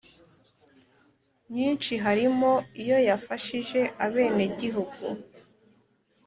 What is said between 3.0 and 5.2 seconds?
yafashije abenegihugu